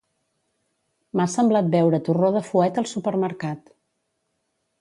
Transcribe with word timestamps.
M'ha 1.19 1.27
semblat 1.33 1.69
veure 1.77 2.01
torró 2.09 2.31
de 2.39 2.43
fuet 2.49 2.83
al 2.83 2.91
supermercat. 2.95 3.73